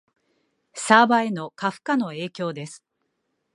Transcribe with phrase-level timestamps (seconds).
[0.73, 2.83] サーバへの過負荷の影響です